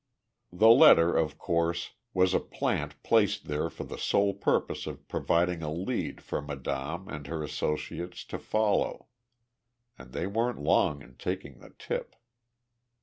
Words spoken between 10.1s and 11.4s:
they weren't long in